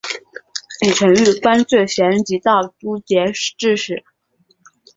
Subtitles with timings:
[0.81, 4.03] 李澄玉官至咸吉道都节制使。